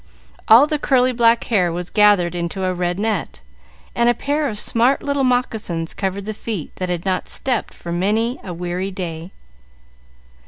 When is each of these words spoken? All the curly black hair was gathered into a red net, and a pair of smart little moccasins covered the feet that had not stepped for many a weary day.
All 0.47 0.65
the 0.65 0.79
curly 0.79 1.11
black 1.11 1.43
hair 1.43 1.71
was 1.71 1.91
gathered 1.91 2.33
into 2.33 2.63
a 2.63 2.73
red 2.73 2.97
net, 2.97 3.41
and 3.93 4.09
a 4.09 4.15
pair 4.15 4.47
of 4.49 4.57
smart 4.59 5.03
little 5.03 5.23
moccasins 5.23 5.93
covered 5.93 6.25
the 6.25 6.33
feet 6.33 6.75
that 6.77 6.89
had 6.89 7.05
not 7.05 7.29
stepped 7.29 7.71
for 7.75 7.91
many 7.91 8.39
a 8.43 8.51
weary 8.51 8.89
day. 8.89 9.29